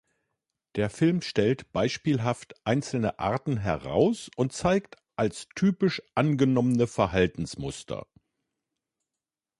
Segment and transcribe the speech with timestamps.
[0.77, 8.07] Der Film stellt beispielhaft einzelne Arten heraus und zeigt als typisch angenommene Verhaltensmuster.